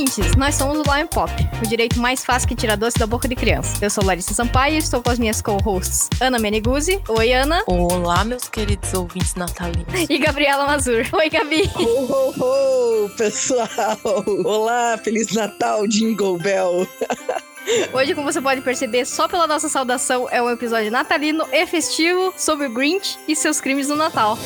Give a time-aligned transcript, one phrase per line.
[0.00, 1.30] ouvintes, nós somos o Lion Pop,
[1.62, 3.76] o direito mais fácil que tira doce da boca de criança.
[3.82, 7.02] Eu sou Larissa Sampaio e estou com as minhas co-hosts Ana Meneguzzi.
[7.06, 7.62] Oi, Ana.
[7.66, 9.92] Olá, meus queridos ouvintes natalinos.
[10.08, 11.06] E Gabriela Mazur.
[11.12, 11.70] Oi, Gabi.
[11.74, 13.68] Ho, ho, ho, pessoal.
[14.44, 16.88] Olá, Feliz Natal, Jingle Bell.
[17.92, 22.32] Hoje, como você pode perceber, só pela nossa saudação, é um episódio natalino e festivo
[22.38, 24.38] sobre o Grinch e seus crimes no Natal.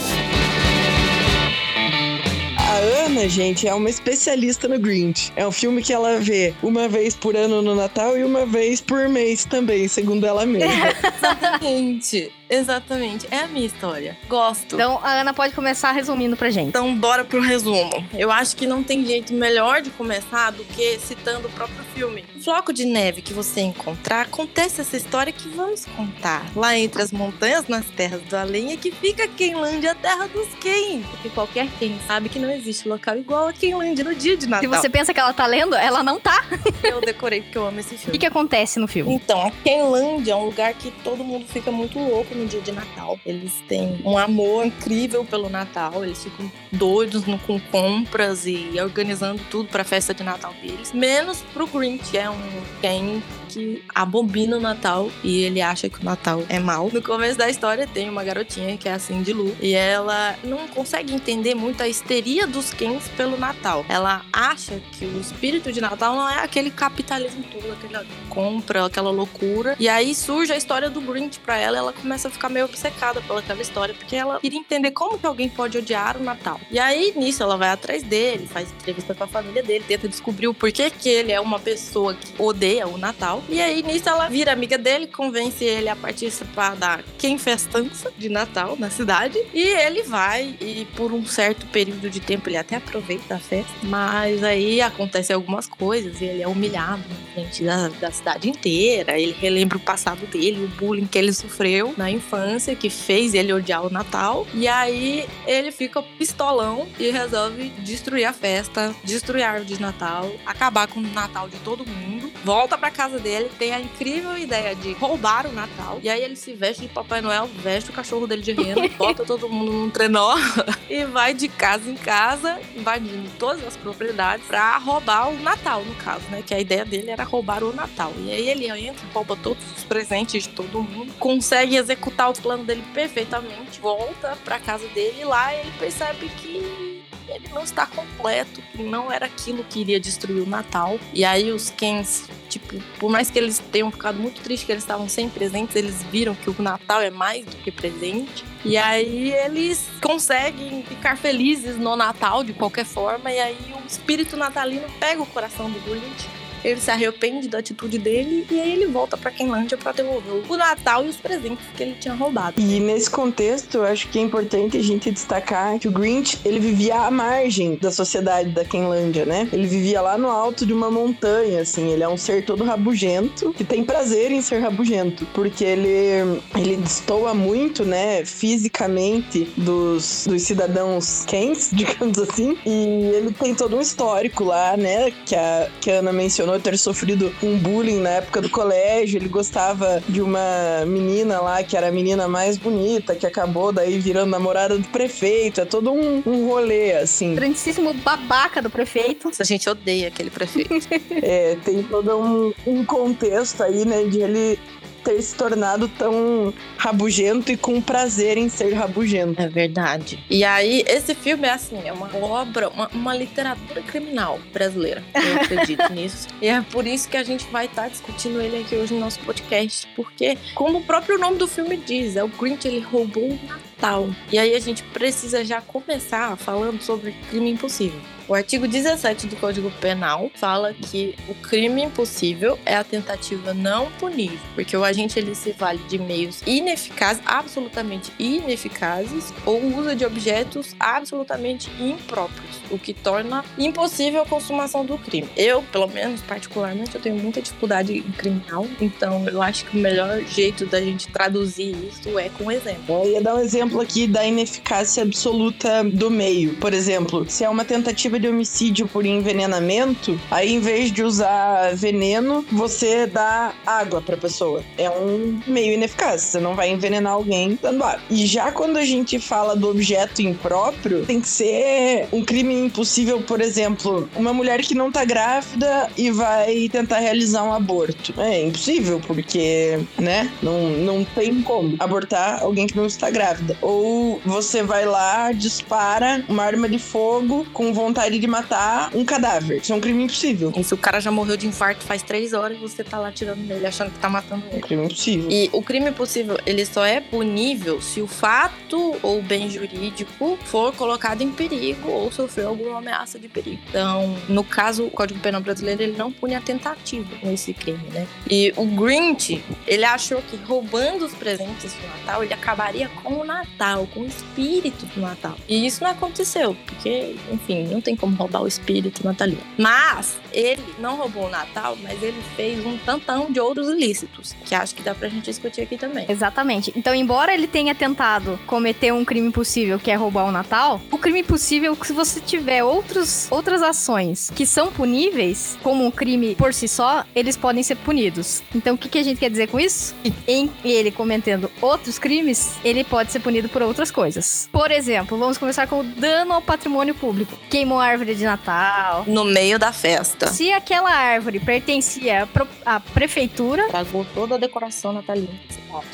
[2.74, 5.32] A Ana, gente, é uma especialista no Grinch.
[5.36, 8.80] É um filme que ela vê uma vez por ano no Natal e uma vez
[8.80, 10.88] por mês também, segundo ela mesma.
[11.16, 12.32] Exatamente.
[12.50, 13.28] Exatamente.
[13.30, 14.18] É a minha história.
[14.28, 14.74] Gosto.
[14.74, 16.68] Então, a Ana pode começar resumindo pra gente.
[16.68, 18.04] Então, bora pro resumo.
[18.12, 22.24] Eu acho que não tem jeito melhor de começar do que citando o próprio filme.
[22.44, 26.44] O floco de neve que você encontrar, acontece essa história que vamos contar.
[26.54, 30.48] Lá entre as montanhas, nas terras do além, é que fica Kenlândia, a terra dos
[30.60, 31.00] Ken.
[31.10, 34.60] Porque qualquer quem sabe que não existe local igual a Kenlândia no dia de Natal.
[34.60, 36.44] Se você pensa que ela tá lendo, ela não tá.
[36.82, 38.12] Eu decorei porque eu amo esse O filme.
[38.12, 39.14] que, que acontece no filme?
[39.14, 42.72] Então, a Kenlândia é um lugar que todo mundo fica muito louco no dia de
[42.72, 43.18] Natal.
[43.24, 49.40] Eles têm um amor incrível pelo Natal, eles ficam doidos no, com compras e organizando
[49.50, 50.92] tudo pra festa de Natal deles.
[50.92, 52.33] Menos pro Grinch, que é um
[52.82, 53.22] Ken
[53.54, 56.90] que abomina o Natal e ele acha que o Natal é mal.
[56.92, 60.66] No começo da história tem uma garotinha que é a Cindy Lou e ela não
[60.66, 63.86] consegue entender muito a histeria dos Kens pelo Natal.
[63.88, 69.10] Ela acha que o espírito de Natal não é aquele capitalismo todo, aquela compra, aquela
[69.12, 69.76] loucura.
[69.78, 73.20] E aí surge a história do Grinch pra ela, ela começa a ficar meio obcecada
[73.20, 76.60] pelaquela história, porque ela queria entender como que alguém pode odiar o Natal.
[76.72, 80.48] E aí nisso ela vai atrás dele, faz entrevista com a família dele, tenta descobrir
[80.48, 83.43] o porquê que ele é uma pessoa que odeia o Natal.
[83.48, 88.28] E aí nisso ela vira amiga dele, convence ele a participar da Quem Festança de
[88.28, 89.38] Natal na cidade.
[89.52, 93.72] E ele vai e por um certo período de tempo ele até aproveita a festa,
[93.82, 99.18] mas aí acontecem algumas coisas e ele é humilhado na frente da, da cidade inteira.
[99.18, 103.52] Ele relembra o passado dele, o bullying que ele sofreu na infância, que fez ele
[103.52, 104.46] odiar o Natal.
[104.54, 110.30] E aí ele fica pistolão e resolve destruir a festa, destruir a árvore de Natal,
[110.46, 112.13] acabar com o Natal de todo mundo.
[112.44, 115.98] Volta pra casa dele, tem a incrível ideia de roubar o Natal.
[116.02, 119.24] E aí ele se veste de Papai Noel, veste o cachorro dele de rena, bota
[119.24, 120.34] todo mundo num trenó
[120.88, 125.94] e vai de casa em casa, invadindo todas as propriedades pra roubar o Natal, no
[125.94, 126.42] caso, né?
[126.46, 128.12] Que a ideia dele era roubar o Natal.
[128.18, 132.62] E aí ele entra, rouba todos os presentes de todo mundo, consegue executar o plano
[132.62, 136.93] dele perfeitamente, volta pra casa dele e lá ele percebe que
[137.34, 140.98] ele não está completo, que não era aquilo que iria destruir o Natal.
[141.12, 144.84] E aí os Kens, tipo, por mais que eles tenham ficado muito tristes que eles
[144.84, 148.44] estavam sem presentes, eles viram que o Natal é mais do que presente.
[148.64, 153.32] E aí eles conseguem ficar felizes no Natal de qualquer forma.
[153.32, 156.43] E aí o espírito natalino pega o coração do Grinch.
[156.64, 160.56] Ele se arrepende da atitude dele e aí ele volta pra Kenlândia pra devolver o
[160.56, 162.60] Natal e os presentes que ele tinha roubado.
[162.60, 166.58] E nesse contexto, eu acho que é importante a gente destacar que o Grinch, ele
[166.58, 169.48] vivia à margem da sociedade da Kenlândia, né?
[169.52, 171.90] Ele vivia lá no alto de uma montanha, assim.
[171.90, 176.76] Ele é um ser todo rabugento, que tem prazer em ser rabugento, porque ele, ele
[176.76, 182.56] destoa muito, né, fisicamente dos, dos cidadãos Kens, digamos assim.
[182.64, 186.76] E ele tem todo um histórico lá, né, que a, que a Ana mencionou, ter
[186.78, 189.18] sofrido um bullying na época do colégio.
[189.18, 193.98] Ele gostava de uma menina lá, que era a menina mais bonita, que acabou daí
[193.98, 195.60] virando namorada do prefeito.
[195.60, 197.34] É todo um, um rolê, assim.
[197.34, 199.30] Grandíssimo babaca do prefeito.
[199.38, 200.74] A gente odeia aquele prefeito.
[201.22, 204.58] É, tem todo um, um contexto aí, né, de ele
[205.04, 209.40] ter se tornado tão rabugento e com prazer em ser rabugento.
[209.40, 210.24] É verdade.
[210.30, 215.04] E aí, esse filme é assim, é uma obra, uma, uma literatura criminal brasileira.
[215.14, 216.28] Eu acredito nisso.
[216.40, 219.20] E é por isso que a gente vai estar discutindo ele aqui hoje no nosso
[219.20, 219.86] podcast.
[219.94, 224.08] Porque, como o próprio nome do filme diz, é o Grinch, ele roubou o Natal.
[224.32, 228.00] E aí a gente precisa já começar falando sobre crime impossível.
[228.26, 233.90] O artigo 17 do Código Penal fala que o crime impossível é a tentativa não
[233.92, 240.06] punível, porque o agente ele se vale de meios ineficazes, absolutamente ineficazes, ou usa de
[240.06, 245.28] objetos absolutamente impróprios, o que torna impossível a consumação do crime.
[245.36, 249.80] Eu, pelo menos, particularmente, eu tenho muita dificuldade em criminal, então eu acho que o
[249.80, 253.04] melhor jeito da gente traduzir isso é com exemplo.
[253.04, 256.54] Eu ia dar um exemplo aqui da ineficácia absoluta do meio.
[256.54, 261.02] Por exemplo, se é uma tentativa tentativa de homicídio por envenenamento, aí em vez de
[261.02, 264.62] usar veneno, você dá água pra pessoa.
[264.78, 266.22] É um meio ineficaz.
[266.22, 268.00] Você não vai envenenar alguém dando água.
[268.10, 273.20] E já quando a gente fala do objeto impróprio, tem que ser um crime impossível,
[273.20, 278.14] por exemplo, uma mulher que não tá grávida e vai tentar realizar um aborto.
[278.18, 283.56] É impossível, porque, né, não, não tem como abortar alguém que não está grávida.
[283.60, 289.58] Ou você vai lá, dispara uma arma de fogo com vontade de matar um cadáver.
[289.60, 290.52] Isso é um crime impossível.
[290.56, 293.38] E se o cara já morreu de infarto faz três horas, você tá lá tirando
[293.40, 294.62] nele, achando que tá matando É um ele.
[294.62, 295.28] crime impossível.
[295.30, 300.72] E o crime possível, ele só é punível se o fato ou bem jurídico for
[300.74, 303.60] colocado em perigo ou sofreu alguma ameaça de perigo.
[303.68, 308.06] Então, no caso, o Código Penal brasileiro, ele não pune a tentativa nesse crime, né?
[308.30, 313.24] E o Grinch, ele achou que roubando os presentes do Natal, ele acabaria com o
[313.24, 315.36] Natal, com o espírito do Natal.
[315.48, 319.40] E isso não aconteceu, porque, enfim, não tem como roubar o espírito natalino.
[319.58, 324.54] Mas ele não roubou o Natal, mas ele fez um tantão de outros ilícitos, que
[324.54, 326.06] acho que dá pra gente discutir aqui também.
[326.08, 326.72] Exatamente.
[326.76, 330.98] Então, embora ele tenha tentado cometer um crime possível, que é roubar o Natal, o
[330.98, 336.52] crime possível, se você tiver outros, outras ações que são puníveis, como um crime por
[336.52, 338.42] si só, eles podem ser punidos.
[338.54, 339.94] Então, o que, que a gente quer dizer com isso?
[340.26, 344.48] Em ele cometendo outros crimes, ele pode ser punido por outras coisas.
[344.50, 347.36] Por exemplo, vamos começar com o dano ao patrimônio público.
[347.50, 349.04] Queimou árvore de Natal.
[349.06, 350.28] No meio da festa.
[350.28, 352.28] Se aquela árvore pertencia
[352.64, 355.28] à prefeitura, Tragou toda a decoração natalina.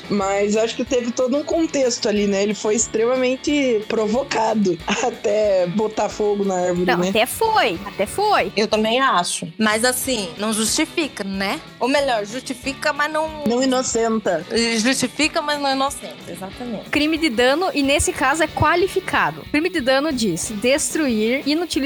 [0.08, 2.42] Mas acho que teve todo um contexto ali, né?
[2.42, 7.08] Ele foi extremamente provocado até botar fogo na árvore, não, né?
[7.08, 8.52] até foi, até foi.
[8.56, 9.48] Eu também acho.
[9.58, 11.60] Mas assim, não justifica, né?
[11.78, 13.44] Ou melhor, justifica, mas não.
[13.46, 14.44] Não inocenta.
[14.78, 16.16] Justifica, mas não é inocente.
[16.28, 16.90] Exatamente.
[16.90, 19.42] Crime de dano, e nesse caso é qualificado.
[19.50, 21.79] Crime de dano diz destruir, inutilizar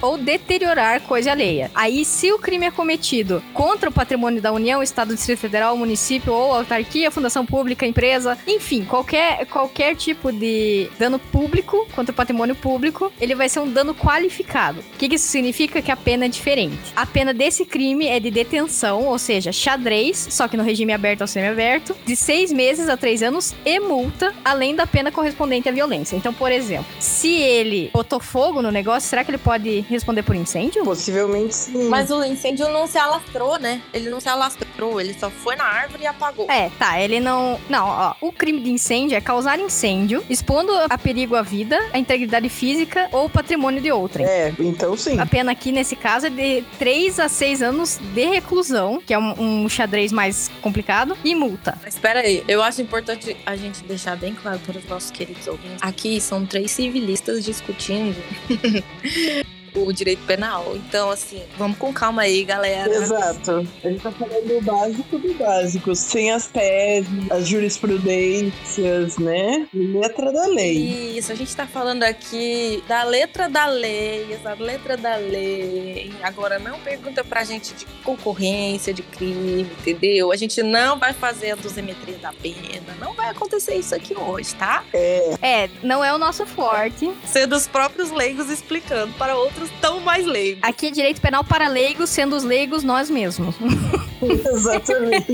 [0.00, 1.70] ou deteriorar coisa alheia.
[1.74, 6.32] Aí, se o crime é cometido contra o patrimônio da União, Estado, Distrito Federal, município
[6.32, 12.54] ou autarquia, fundação pública, empresa, enfim, qualquer, qualquer tipo de dano público contra o patrimônio
[12.54, 14.80] público, ele vai ser um dano qualificado.
[14.80, 15.82] O que, que isso significa?
[15.82, 16.78] Que a pena é diferente.
[16.94, 21.22] A pena desse crime é de detenção, ou seja, xadrez, só que no regime aberto
[21.22, 25.72] ou semiaberto, de seis meses a três anos e multa, além da pena correspondente à
[25.72, 26.16] violência.
[26.16, 30.36] Então, por exemplo, se ele botou fogo no negócio, será que ele pode responder por
[30.36, 30.84] incêndio?
[30.84, 31.88] Possivelmente sim.
[31.88, 33.80] Mas o incêndio não se alastrou, né?
[33.92, 36.50] Ele não se alastrou, ele só foi na árvore e apagou.
[36.50, 37.58] É, tá, ele não.
[37.68, 38.14] Não, ó.
[38.20, 43.08] O crime de incêndio é causar incêndio, expondo a perigo a vida, a integridade física
[43.12, 44.26] ou o patrimônio de outrem.
[44.26, 45.18] É, então sim.
[45.18, 49.18] A pena aqui, nesse caso, é de 3 a 6 anos de reclusão, que é
[49.18, 51.78] um, um xadrez mais complicado, e multa.
[51.82, 55.46] Mas espera aí, eu acho importante a gente deixar bem claro para os nossos queridos
[55.46, 55.78] ouvintes.
[55.80, 58.16] Aqui são três civilistas discutindo
[59.22, 59.51] Yeah.
[59.74, 60.72] O direito penal.
[60.76, 62.92] Então, assim, vamos com calma aí, galera.
[62.94, 63.66] Exato.
[63.82, 69.66] A gente tá falando do básico do básico, sem as teses, as jurisprudências, né?
[69.72, 71.16] Letra da lei.
[71.16, 76.12] Isso, a gente tá falando aqui da letra da lei, essa letra da lei.
[76.22, 80.32] Agora, não pergunta pra gente de concorrência, de crime, entendeu?
[80.32, 82.94] A gente não vai fazer a dosimetria da pena.
[83.00, 84.84] Não vai acontecer isso aqui hoje, tá?
[84.92, 87.10] É, não é o nosso forte.
[87.24, 90.62] Sendo os próprios leigos explicando para outros tão mais leigos.
[90.62, 93.54] Aqui é direito penal para leigos, sendo os leigos nós mesmos.
[94.52, 95.32] Exatamente.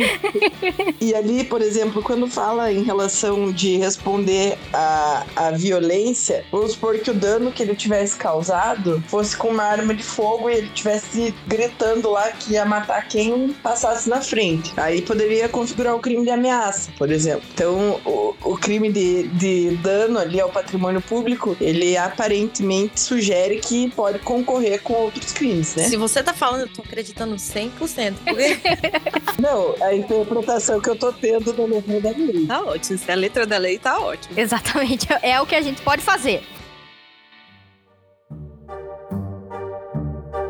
[1.01, 6.99] e ali, por exemplo, quando fala em relação de responder à, à violência, vamos supor
[6.99, 10.69] que o dano que ele tivesse causado fosse com uma arma de fogo e ele
[10.71, 14.73] tivesse gritando lá que ia matar quem passasse na frente.
[14.77, 17.43] Aí poderia configurar o crime de ameaça, por exemplo.
[17.53, 23.91] Então, o, o crime de, de dano ali ao patrimônio público, ele aparentemente sugere que
[23.91, 25.89] pode concorrer com outros crimes, né?
[25.89, 28.15] Se você tá falando, eu tô acreditando 100%.
[28.25, 28.59] Porque
[29.39, 32.47] Não, a interpretação que eu tô tendo da letra da lei.
[32.47, 32.99] tá ótimo.
[32.99, 34.39] Se a letra da lei, tá ótimo.
[34.39, 36.43] Exatamente, é o que a gente pode fazer.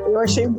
[0.06, 0.54] Eu achei um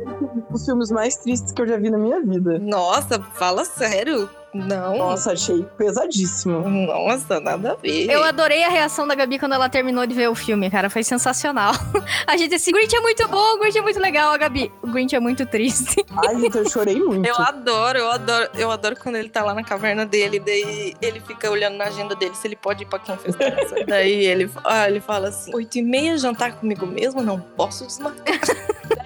[0.51, 2.59] dos filmes mais tristes que eu já vi na minha vida.
[2.59, 4.29] Nossa, fala sério.
[4.53, 4.97] Não.
[4.97, 6.67] Nossa, achei pesadíssimo.
[6.67, 8.09] Nossa, nada a ver.
[8.09, 10.89] Eu adorei a reação da Gabi quando ela terminou de ver o filme, cara.
[10.89, 11.73] Foi sensacional.
[12.25, 14.33] A gente assim, Grinch é muito bom, o Grinch é muito legal.
[14.33, 16.03] A Gabi, o Grinch é muito triste.
[16.27, 17.27] Ai, gente, eu chorei muito.
[17.27, 21.19] Eu adoro, eu adoro, eu adoro quando ele tá lá na caverna dele, daí ele
[21.19, 23.75] fica olhando na agenda dele se ele pode ir pra quem fez criança.
[23.87, 27.21] daí ele, ah, ele fala assim: oito e meia jantar comigo mesmo?
[27.21, 28.39] Não posso desmarcar.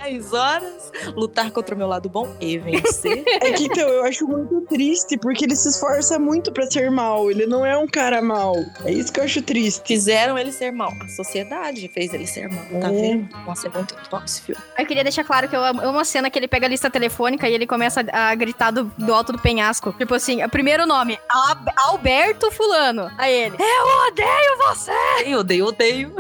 [0.03, 3.23] 10 horas, lutar contra o meu lado bom e vencer.
[3.25, 7.30] É que então, eu acho muito triste, porque ele se esforça muito pra ser mal.
[7.32, 8.56] Ele não é um cara mal.
[8.86, 9.82] É isso que eu acho triste.
[9.88, 10.92] Fizeram ele ser mal.
[11.04, 12.63] A sociedade fez ele ser mal.
[12.82, 12.92] Tá É.
[12.92, 13.30] vendo?
[13.46, 14.62] Nossa, é muito top esse filme.
[14.78, 16.90] Eu queria deixar claro que eu amo amo a cena que ele pega a lista
[16.90, 19.94] telefônica e ele começa a gritar do, do alto do penhasco.
[19.98, 23.10] Tipo assim, o primeiro nome, Al- Alberto Fulano.
[23.18, 24.92] Aí ele, eu odeio você!
[25.25, 26.13] Eu odeio, odeio.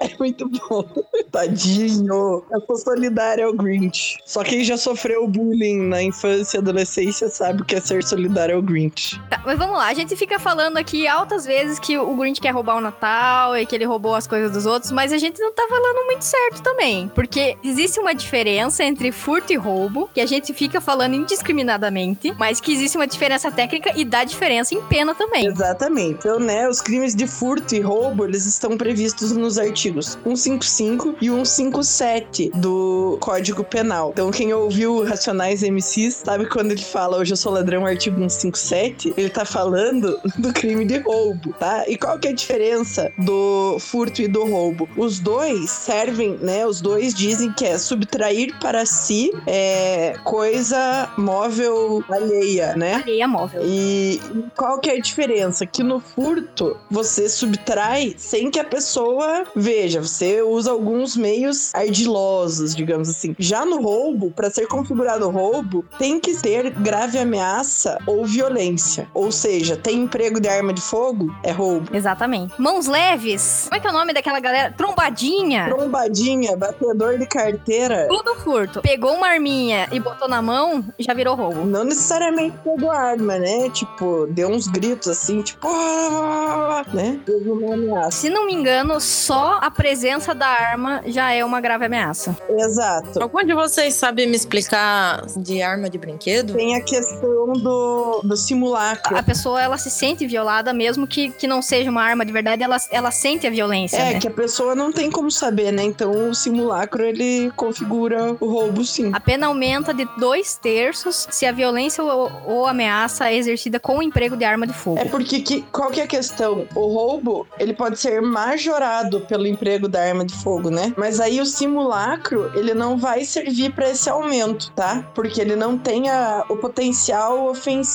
[0.00, 0.84] É muito bom.
[1.30, 2.44] Tadinho.
[2.50, 4.18] Eu sou solidária ao Grinch.
[4.24, 8.25] Só quem já sofreu bullying na infância e adolescência sabe o que é ser solidário
[8.54, 9.20] ao Grinch.
[9.28, 12.50] Tá, mas vamos lá, a gente fica falando aqui altas vezes que o Grinch quer
[12.50, 15.52] roubar o Natal e que ele roubou as coisas dos outros, mas a gente não
[15.52, 17.08] tá falando muito certo também.
[17.14, 22.60] Porque existe uma diferença entre furto e roubo, que a gente fica falando indiscriminadamente, mas
[22.60, 25.46] que existe uma diferença técnica e dá diferença em pena também.
[25.46, 26.18] Exatamente.
[26.18, 31.26] Então, né, os crimes de furto e roubo, eles estão previstos nos artigos 155 e
[31.26, 34.10] 157 do Código Penal.
[34.12, 39.14] Então, quem ouviu Racionais MCs sabe quando ele fala hoje eu sou ladrão, artigo 157,
[39.16, 41.84] ele tá falando do crime de roubo, tá?
[41.88, 44.88] E qual que é a diferença do furto e do roubo?
[44.96, 52.04] Os dois servem, né, os dois dizem que é subtrair para si é, coisa móvel
[52.08, 52.94] alheia, né?
[52.94, 53.62] Areia móvel.
[53.64, 54.20] E
[54.56, 55.66] qual que é a diferença?
[55.66, 60.00] Que no furto você subtrai sem que a pessoa veja.
[60.00, 63.34] Você usa alguns meios ardilosos, digamos assim.
[63.38, 69.08] Já no roubo, para ser configurado roubo, tem que ter grave ameaça ou violência.
[69.14, 71.94] Ou seja, tem emprego de arma de fogo, é roubo.
[71.94, 72.54] Exatamente.
[72.60, 73.64] Mãos leves.
[73.68, 74.72] Como é que é o nome daquela galera?
[74.76, 75.66] Trombadinha.
[75.68, 78.06] Trombadinha, batedor de carteira.
[78.08, 78.80] Tudo furto.
[78.82, 81.64] Pegou uma arminha e botou na mão, já virou roubo.
[81.64, 83.68] Não necessariamente pegou arma, né?
[83.70, 87.18] Tipo, deu uns gritos assim, tipo, "Ah", né?
[87.24, 88.10] Teve uma ameaça.
[88.12, 92.36] Se não me engano, só a presença da arma já é uma grave ameaça.
[92.48, 93.22] Exato.
[93.22, 96.54] Algum de vocês sabe me explicar de arma de brinquedo?
[96.54, 99.16] Tem a questão do, do simulacro.
[99.16, 102.62] A pessoa, ela se sente violada, mesmo que, que não seja uma arma de verdade,
[102.62, 104.20] ela, ela sente a violência, É, né?
[104.20, 105.82] que a pessoa não tem como saber, né?
[105.84, 109.10] Então o simulacro ele configura o roubo sim.
[109.14, 113.98] A pena aumenta de dois terços se a violência ou, ou ameaça é exercida com
[113.98, 114.98] o emprego de arma de fogo.
[114.98, 116.66] É porque que, qual que é a questão?
[116.74, 120.92] O roubo, ele pode ser majorado pelo emprego da arma de fogo, né?
[120.96, 125.04] Mas aí o simulacro, ele não vai servir para esse aumento, tá?
[125.14, 127.85] Porque ele não tem a- o potencial ofensivo,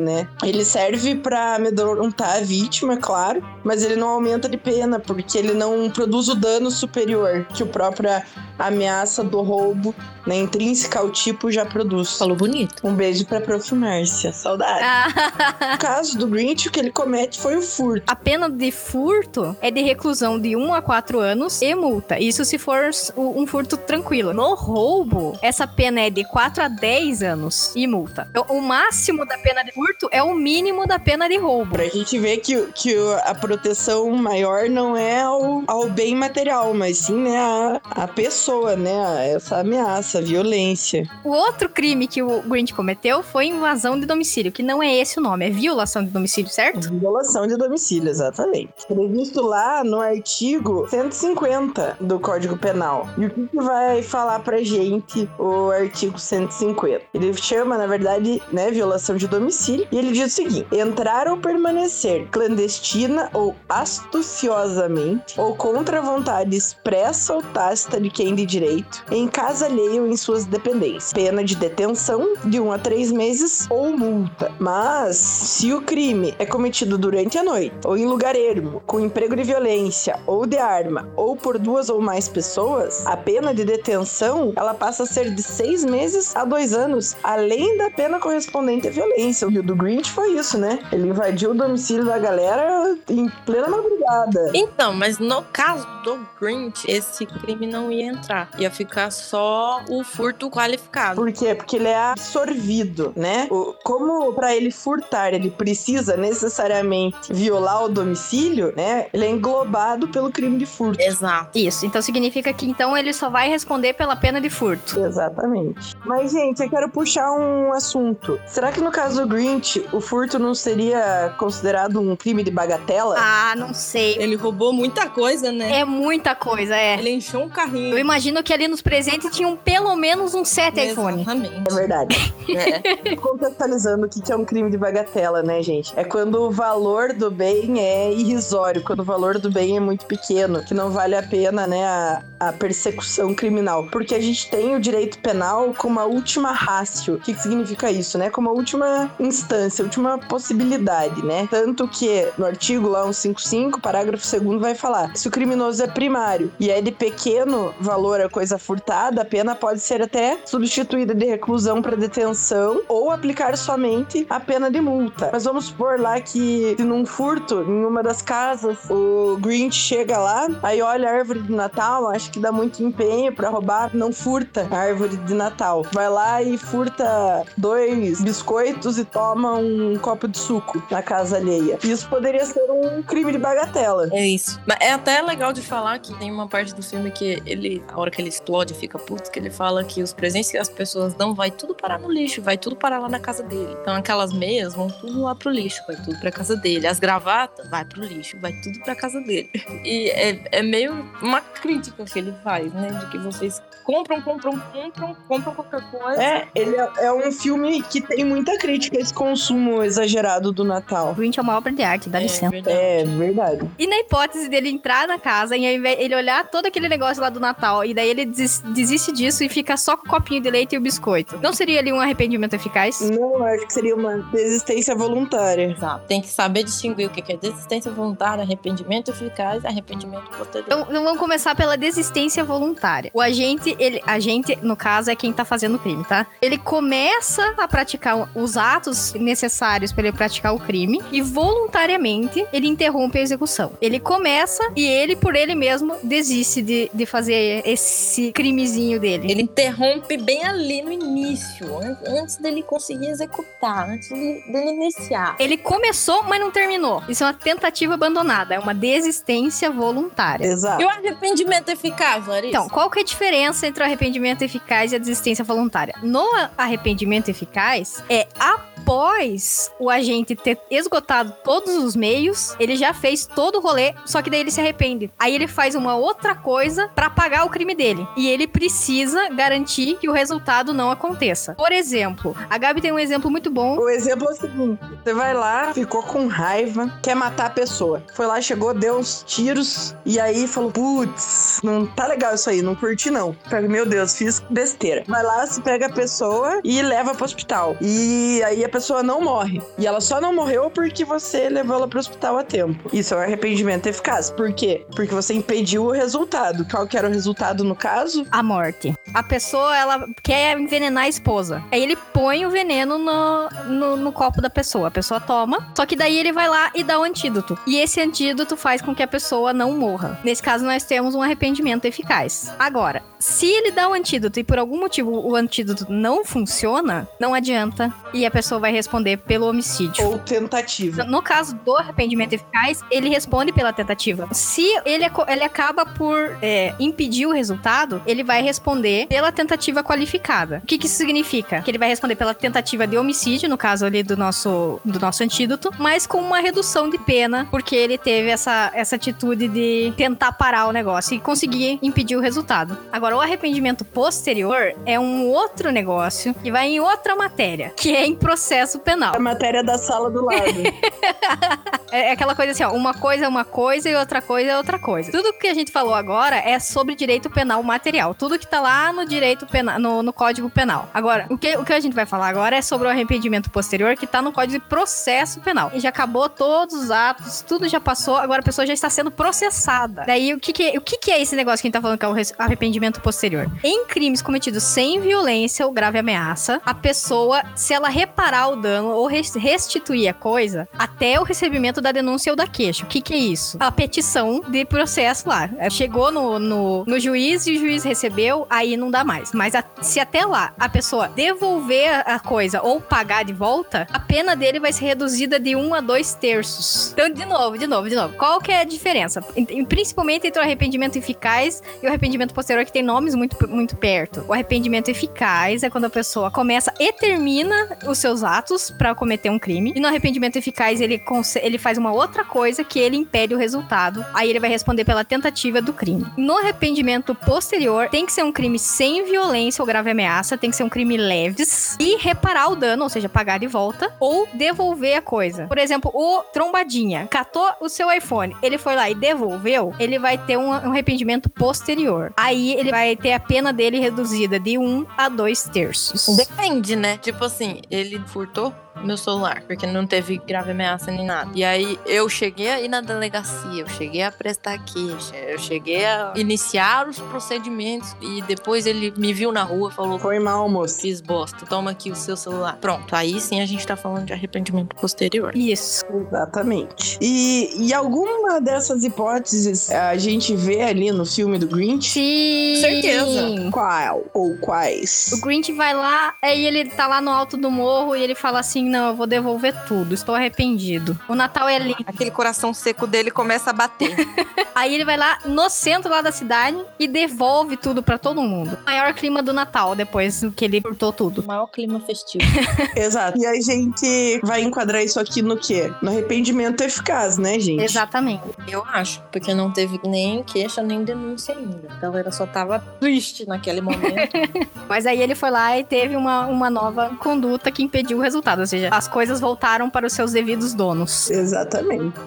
[0.00, 0.28] né?
[0.42, 5.38] Ele serve para amedrontar a vítima, é claro, mas ele não aumenta de pena, porque
[5.38, 8.24] ele não produz o dano superior que o própria
[8.58, 9.94] ameaça do roubo,
[10.26, 12.12] né, intrínseca ao tipo, já produz.
[12.18, 12.74] Falou bonito.
[12.86, 13.74] Um beijo pra Prof.
[13.74, 14.32] Márcia.
[14.32, 14.80] Saudade.
[14.82, 18.04] Ah, No caso do Grinch, o que ele comete foi o furto.
[18.10, 22.18] a pena de furto é de reclusão de 1 a 4 anos e multa.
[22.18, 24.32] Isso se for o- um furto tranquilo.
[24.32, 28.26] No roubo, essa pena é de 4 a 10 anos e multa.
[28.30, 31.72] Então, o máximo da pena de furto é o mínimo da pena de roubo.
[31.72, 36.98] Pra gente ver que, que a proteção maior não é ao, ao bem material, mas
[36.98, 38.94] sim né, a, a pessoa, né?
[39.06, 41.02] a- Essa ameaça, a violência.
[41.24, 45.18] O outro crime que o Grinch cometeu foi invasão de domicílio, que não é esse
[45.18, 46.88] o nome, é violação de domicílio, certo?
[46.98, 48.72] Violação de domicílio, exatamente.
[48.86, 53.08] Previsto lá no artigo 150 do Código Penal.
[53.18, 57.02] E o que, que vai falar pra gente o artigo 150?
[57.14, 59.86] Ele chama, na verdade, né, violação de domicílio.
[59.90, 66.56] E ele diz o seguinte: entrar ou permanecer clandestina ou astuciosamente ou contra a vontade
[66.56, 71.12] expressa ou tácita de quem de direito em casa alheia ou em suas dependências.
[71.12, 74.52] Pena de detenção de 1 a 3 meses ou multa.
[74.58, 79.36] Mas, se o crime é cometido durante a noite ou em lugar ermo, com emprego
[79.36, 84.52] de violência ou de arma ou por duas ou mais pessoas, a pena de detenção
[84.56, 88.90] ela passa a ser de seis meses a dois anos, além da pena correspondente à
[88.90, 89.05] violência.
[89.16, 90.78] E o do Grinch foi isso, né?
[90.92, 94.50] Ele invadiu o domicílio da galera em plena madrugada.
[94.54, 98.48] Então, mas no caso do Grinch, esse crime não ia entrar.
[98.58, 101.16] Ia ficar só o furto qualificado.
[101.16, 101.54] Por quê?
[101.54, 103.46] Porque ele é absorvido, né?
[103.50, 109.06] O- como para ele furtar, ele precisa necessariamente violar o domicílio, né?
[109.12, 111.00] Ele é englobado pelo crime de furto.
[111.00, 111.56] Exato.
[111.58, 115.00] Isso, então significa que então ele só vai responder pela pena de furto.
[115.00, 115.96] Exatamente.
[116.04, 118.38] Mas, gente, eu quero puxar um assunto.
[118.46, 123.14] Será que no caso do Grinch, o furto não seria considerado um crime de bagatela?
[123.18, 124.16] Ah, não sei.
[124.18, 125.80] Ele roubou muita coisa, né?
[125.80, 126.98] É muita coisa, é.
[126.98, 127.92] Ele encheu um carrinho.
[127.92, 131.20] Eu imagino que ali nos presentes tinham pelo menos uns sete iPhone.
[131.20, 131.62] Exatamente.
[131.70, 132.34] É verdade.
[132.56, 133.16] É.
[133.16, 135.92] Contextualizando o que que é um crime de bagatela, né, gente?
[135.96, 140.06] É quando o valor do bem é irrisório, quando o valor do bem é muito
[140.06, 143.88] pequeno, que não vale a pena, né, a, a persecução criminal.
[143.90, 147.14] Porque a gente tem o direito penal como a última rácio.
[147.14, 148.30] O que, que significa isso, né?
[148.30, 148.85] Como a última
[149.18, 151.46] instância, a última possibilidade, né?
[151.50, 156.52] Tanto que no artigo lá 155, parágrafo 2 vai falar: se o criminoso é primário
[156.58, 161.26] e é de pequeno valor a coisa furtada, a pena pode ser até substituída de
[161.26, 165.30] reclusão para detenção ou aplicar somente a pena de multa.
[165.32, 170.18] Mas vamos supor lá que se num furto em uma das casas o Grinch chega
[170.18, 174.12] lá, aí olha a árvore de Natal, acho que dá muito empenho para roubar, não
[174.12, 175.84] furta a árvore de Natal.
[175.92, 181.78] Vai lá e furta dois biscoitos e toma um copo de suco na casa alheia.
[181.82, 184.08] Isso poderia ser um crime de bagatela.
[184.12, 184.60] É isso.
[184.66, 187.98] Mas é até legal de falar que tem uma parte do filme que ele, a
[187.98, 191.14] hora que ele explode, fica puto, que ele fala que os presentes que as pessoas
[191.14, 193.76] dão vai tudo parar no lixo, vai tudo parar lá na casa dele.
[193.80, 196.86] Então aquelas meias vão tudo lá pro lixo, vai tudo pra casa dele.
[196.86, 199.50] As gravatas vai pro lixo, vai tudo pra casa dele.
[199.84, 200.92] E é, é meio
[201.22, 202.88] uma crítica que ele faz, né?
[202.88, 206.22] De que vocês compram, compram, compram, compram qualquer coisa.
[206.22, 210.64] É, ele é, é um filme que tem muita crítica a esse consumo exagerado do
[210.64, 211.14] Natal.
[211.14, 212.50] Grinch é uma obra de arte, dá licença.
[212.50, 212.76] verdade.
[212.76, 213.70] É verdade.
[213.78, 217.40] E na hipótese dele entrar na casa e ele olhar todo aquele negócio lá do
[217.40, 220.74] Natal e daí ele des- desiste disso e fica só com o copinho de leite
[220.74, 221.38] e o biscoito.
[221.42, 223.00] Não seria ali um arrependimento eficaz?
[223.10, 225.72] Não, acho que seria uma desistência voluntária.
[225.76, 226.04] Exato.
[226.06, 230.64] Tem que saber distinguir o que é desistência voluntária, arrependimento eficaz e arrependimento posterior.
[230.66, 233.10] Então, então vamos começar pela desistência voluntária.
[233.14, 236.26] O agente, ele, agente, no caso, é quem tá fazendo o crime, tá?
[236.40, 242.66] Ele começa a praticar os atos necessários para ele praticar o crime e voluntariamente ele
[242.66, 243.72] interrompe a execução.
[243.80, 249.30] Ele começa e ele, por ele mesmo, desiste de, de fazer esse crimezinho dele.
[249.30, 255.36] Ele interrompe bem ali no início, an- antes dele conseguir executar, antes dele, dele iniciar.
[255.38, 257.02] Ele começou, mas não terminou.
[257.08, 260.46] Isso é uma tentativa abandonada, é uma desistência voluntária.
[260.46, 260.82] Exato.
[260.82, 262.48] E o arrependimento eficaz, Larissa?
[262.48, 265.94] Então, qual que é a diferença entre o arrependimento eficaz e a desistência voluntária?
[266.02, 272.94] No arrependimento eficaz, é アップ após o agente ter esgotado todos os meios, ele já
[272.94, 275.10] fez todo o rolê, só que daí ele se arrepende.
[275.18, 278.06] Aí ele faz uma outra coisa pra pagar o crime dele.
[278.16, 281.56] E ele precisa garantir que o resultado não aconteça.
[281.56, 283.76] Por exemplo, a Gabi tem um exemplo muito bom.
[283.76, 288.04] O exemplo é o seguinte: você vai lá, ficou com raiva, quer matar a pessoa.
[288.14, 292.62] Foi lá, chegou, deu uns tiros e aí falou: Putz, não tá legal isso aí,
[292.62, 293.36] não curti não.
[293.68, 295.02] Meu Deus, fiz besteira.
[295.08, 297.76] Vai lá, se pega a pessoa e leva pro hospital.
[297.80, 299.62] E aí a pessoa não morre.
[299.78, 302.90] E ela só não morreu porque você levou ela pro hospital a tempo.
[302.92, 304.30] Isso é um arrependimento eficaz.
[304.30, 304.86] Por quê?
[304.94, 306.66] Porque você impediu o resultado.
[306.70, 308.26] Qual que era o resultado no caso?
[308.30, 308.94] A morte.
[309.14, 311.64] A pessoa, ela quer envenenar a esposa.
[311.72, 314.88] Aí ele põe o veneno no, no, no copo da pessoa.
[314.88, 315.72] A pessoa toma.
[315.74, 317.58] Só que daí ele vai lá e dá o antídoto.
[317.66, 320.20] E esse antídoto faz com que a pessoa não morra.
[320.22, 322.52] Nesse caso, nós temos um arrependimento eficaz.
[322.58, 327.32] Agora, se ele dá o antídoto e por algum motivo o antídoto não funciona, não
[327.32, 327.92] adianta.
[328.12, 330.04] E a pessoa vai responder pelo homicídio.
[330.06, 331.04] Ou tentativa.
[331.04, 334.28] No caso do arrependimento eficaz, ele responde pela tentativa.
[334.32, 340.60] Se ele, ele acaba por é, impedir o resultado, ele vai responder pela tentativa qualificada.
[340.62, 341.60] O que, que isso significa?
[341.62, 345.22] Que ele vai responder pela tentativa de homicídio, no caso ali do nosso, do nosso
[345.22, 350.32] antídoto, mas com uma redução de pena, porque ele teve essa, essa atitude de tentar
[350.32, 352.76] parar o negócio e conseguir impedir o resultado.
[352.92, 358.06] Agora, o arrependimento posterior é um outro negócio que vai em outra matéria, que é
[358.06, 359.14] em processo penal.
[359.14, 360.36] A matéria da sala do lado.
[361.92, 364.78] É aquela coisa assim, ó, uma coisa é uma coisa e outra coisa é outra
[364.78, 365.10] coisa.
[365.10, 368.14] Tudo que a gente falou agora é sobre direito penal material.
[368.14, 370.90] Tudo que tá lá no direito penal, no, no Código Penal.
[370.92, 373.96] Agora, o que, o que a gente vai falar agora é sobre o arrependimento posterior
[373.96, 375.70] que tá no Código de Processo Penal.
[375.74, 379.10] E já acabou todos os atos, tudo já passou, agora a pessoa já está sendo
[379.10, 380.04] processada.
[380.06, 381.98] Daí, o que que, o que que é esse negócio que a gente tá falando
[381.98, 383.50] que é o arrependimento posterior?
[383.62, 388.88] Em crimes cometidos sem violência ou grave ameaça, a pessoa, se ela reparar o dano
[388.90, 392.84] ou res- restituir a coisa, até o recebimento da denúncia ou da queixa.
[392.84, 393.56] O que, que é isso?
[393.60, 395.48] A petição de processo lá.
[395.58, 399.32] É, Chegou no, no, no juiz e o juiz recebeu, aí não dá mais.
[399.32, 404.00] Mas a- se até lá a pessoa devolver a- coisa ou pagar de volta, a
[404.00, 406.92] pena dele vai ser reduzida de um a dois terços.
[406.92, 408.14] Então, de novo, de novo, de novo.
[408.16, 409.20] Qual que é a diferença?
[409.68, 413.76] Principalmente entre o arrependimento eficaz eficaz e o arrependimento posterior que tem nomes muito, muito
[413.76, 414.24] perto.
[414.28, 418.35] O arrependimento eficaz é quando a pessoa começa e termina os seus atos
[418.76, 419.72] para cometer um crime.
[419.74, 421.02] E no arrependimento eficaz ele,
[421.42, 424.04] ele faz uma outra coisa que ele impede o resultado.
[424.14, 426.06] Aí ele vai responder pela tentativa do crime.
[426.16, 430.56] No arrependimento posterior tem que ser um crime sem violência ou grave ameaça, tem que
[430.56, 434.96] ser um crime leves e reparar o dano, ou seja, pagar de volta ou devolver
[434.96, 435.46] a coisa.
[435.46, 440.18] Por exemplo, o trombadinha catou o seu iPhone, ele foi lá e devolveu, ele vai
[440.18, 442.12] ter um, arrependimento posterior.
[442.16, 446.16] Aí ele vai ter a pena dele reduzida de um a dois terços.
[446.16, 446.98] Depende, né?
[446.98, 451.30] Tipo assim, ele culto meu celular, porque não teve grave ameaça nem nada.
[451.34, 456.12] E aí eu cheguei aí na delegacia, eu cheguei a prestar queixa, eu cheguei a
[456.16, 460.80] iniciar os procedimentos e depois ele me viu na rua falou: Foi mal, moço.
[460.80, 462.56] Fiz bosta, toma aqui o seu celular.
[462.60, 465.36] Pronto, aí sim a gente tá falando de arrependimento posterior.
[465.36, 465.84] Isso.
[465.86, 466.98] Exatamente.
[467.00, 471.90] E, e alguma dessas hipóteses a gente vê ali no filme do Grinch?
[471.90, 472.60] Sim.
[472.60, 473.50] Certeza.
[473.50, 475.10] Qual ou quais?
[475.12, 478.40] O Grinch vai lá, aí ele tá lá no alto do morro e ele fala
[478.40, 480.98] assim: não, eu vou devolver tudo, estou arrependido.
[481.08, 481.76] O Natal é lindo.
[481.86, 483.96] Aquele coração seco dele começa a bater.
[484.54, 488.56] Aí ele vai lá no centro lá da cidade e devolve tudo para todo mundo.
[488.64, 491.20] Maior clima do Natal, depois que ele furtou tudo.
[491.20, 492.24] O maior clima festivo.
[492.74, 493.18] Exato.
[493.18, 495.70] E a gente vai enquadrar isso aqui no quê?
[495.82, 497.62] No arrependimento eficaz, né, gente?
[497.62, 498.22] Exatamente.
[498.48, 501.68] Eu acho, porque não teve nem queixa nem denúncia ainda.
[501.70, 504.10] A galera só tava triste naquele momento.
[504.66, 508.40] Mas aí ele foi lá e teve uma, uma nova conduta que impediu o resultado.
[508.40, 511.10] Ou seja, as coisas voltaram para os seus devidos donos.
[511.10, 511.98] Exatamente.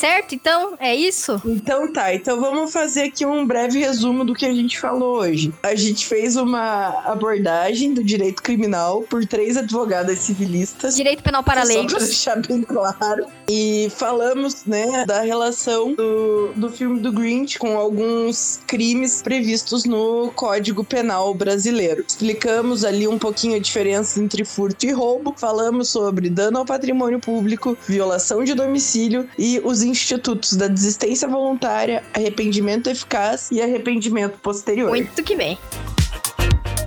[0.00, 0.34] Certo?
[0.34, 1.42] Então, é isso?
[1.44, 5.52] Então tá, então vamos fazer aqui um breve resumo do que a gente falou hoje.
[5.62, 10.96] A gente fez uma abordagem do direito criminal por três advogadas civilistas.
[10.96, 12.04] Direito penal para Só pra leigos.
[12.06, 13.26] deixar bem claro.
[13.46, 20.32] E falamos, né, da relação do, do filme do Grinch com alguns crimes previstos no
[20.34, 22.06] Código Penal brasileiro.
[22.08, 25.34] Explicamos ali um pouquinho a diferença entre furto e roubo.
[25.36, 32.02] Falamos sobre dano ao patrimônio público, violação de domicílio e os institutos da desistência voluntária,
[32.14, 34.88] arrependimento eficaz e arrependimento posterior.
[34.88, 35.58] Muito que bem.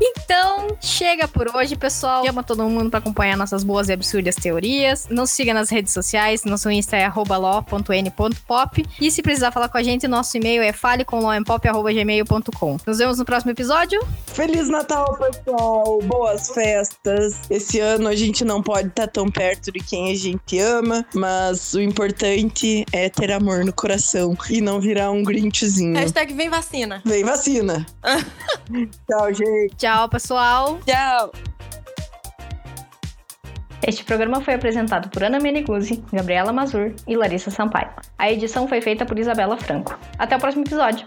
[0.01, 2.25] Então, chega por hoje, pessoal.
[2.25, 5.07] Chama todo mundo para acompanhar nossas boas e absurdas teorias.
[5.09, 6.43] Nos siga nas redes sociais.
[6.43, 8.85] Nosso Insta é law.n.pop.
[8.99, 12.77] E se precisar falar com a gente, nosso e-mail é falecomlawandpop.gmail.com.
[12.85, 14.01] Nos vemos no próximo episódio.
[14.27, 15.99] Feliz Natal, pessoal!
[16.03, 17.39] Boas festas!
[17.49, 21.73] Esse ano a gente não pode estar tão perto de quem a gente ama, mas
[21.73, 25.95] o importante é ter amor no coração e não virar um grinchzinho.
[25.95, 27.01] Hashtag vem vacina.
[27.05, 27.85] Vem vacina!
[29.07, 29.75] Tchau, gente!
[29.83, 30.79] Tchau, pessoal.
[30.85, 31.33] Tchau.
[33.85, 37.89] Este programa foi apresentado por Ana Meneguzzi, Gabriela Mazur e Larissa Sampaio.
[38.17, 39.99] A edição foi feita por Isabela Franco.
[40.17, 41.05] Até o próximo episódio.